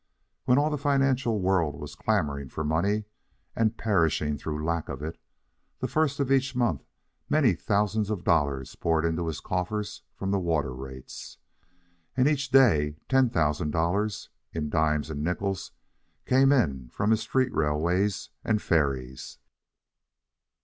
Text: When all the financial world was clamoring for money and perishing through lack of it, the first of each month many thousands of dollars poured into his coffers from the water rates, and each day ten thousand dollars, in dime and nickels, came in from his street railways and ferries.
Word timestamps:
When 0.45 0.57
all 0.57 0.71
the 0.71 0.79
financial 0.79 1.39
world 1.41 1.79
was 1.79 1.93
clamoring 1.93 2.49
for 2.49 2.63
money 2.63 3.03
and 3.55 3.77
perishing 3.77 4.35
through 4.35 4.65
lack 4.65 4.89
of 4.89 5.03
it, 5.03 5.19
the 5.77 5.87
first 5.87 6.19
of 6.19 6.31
each 6.31 6.55
month 6.55 6.83
many 7.29 7.53
thousands 7.53 8.09
of 8.09 8.23
dollars 8.23 8.73
poured 8.75 9.05
into 9.05 9.27
his 9.27 9.39
coffers 9.39 10.01
from 10.15 10.31
the 10.31 10.39
water 10.39 10.73
rates, 10.73 11.37
and 12.17 12.27
each 12.27 12.49
day 12.49 12.97
ten 13.09 13.29
thousand 13.29 13.69
dollars, 13.69 14.31
in 14.53 14.71
dime 14.71 15.03
and 15.07 15.23
nickels, 15.23 15.71
came 16.25 16.51
in 16.51 16.89
from 16.89 17.11
his 17.11 17.19
street 17.21 17.53
railways 17.53 18.31
and 18.43 18.59
ferries. 18.59 19.37